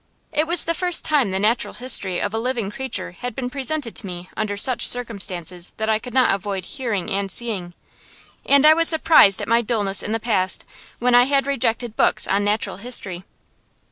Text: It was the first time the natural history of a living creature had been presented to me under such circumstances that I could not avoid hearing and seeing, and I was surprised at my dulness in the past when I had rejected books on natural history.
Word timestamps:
It 0.31 0.47
was 0.47 0.63
the 0.65 0.73
first 0.73 1.05
time 1.05 1.29
the 1.29 1.37
natural 1.37 1.75
history 1.75 2.17
of 2.19 2.33
a 2.33 2.39
living 2.39 2.71
creature 2.71 3.11
had 3.11 3.35
been 3.35 3.51
presented 3.51 3.95
to 3.97 4.05
me 4.07 4.31
under 4.35 4.57
such 4.57 4.87
circumstances 4.87 5.75
that 5.77 5.89
I 5.89 5.99
could 5.99 6.11
not 6.15 6.33
avoid 6.33 6.65
hearing 6.65 7.07
and 7.11 7.29
seeing, 7.29 7.75
and 8.43 8.65
I 8.65 8.73
was 8.73 8.87
surprised 8.89 9.43
at 9.43 9.47
my 9.47 9.61
dulness 9.61 10.01
in 10.01 10.11
the 10.11 10.19
past 10.19 10.65
when 10.97 11.13
I 11.13 11.25
had 11.25 11.45
rejected 11.45 11.95
books 11.95 12.27
on 12.27 12.43
natural 12.43 12.77
history. 12.77 13.25